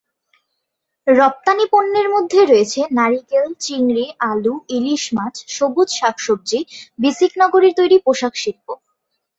[1.07, 6.59] রপ্তানী পণ্যের মধ্যে রয়েছে নারিকেল, চিংড়ি, আলু, ইলিশ মাছ, সবুজ শাক-সবজি,
[6.99, 8.67] বিসিক নগরীর তৈরি পোশাক শিল্প।